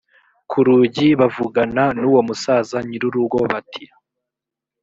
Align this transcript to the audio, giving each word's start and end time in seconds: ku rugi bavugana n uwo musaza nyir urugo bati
ku 0.49 0.57
rugi 0.65 1.07
bavugana 1.19 1.83
n 1.99 2.01
uwo 2.09 2.21
musaza 2.27 2.77
nyir 2.87 3.03
urugo 3.07 3.39
bati 3.51 3.85